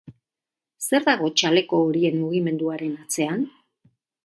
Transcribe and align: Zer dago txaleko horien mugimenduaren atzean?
Zer 0.85 1.05
dago 1.09 1.29
txaleko 1.41 1.83
horien 1.89 2.19
mugimenduaren 2.23 2.99
atzean? 3.05 3.47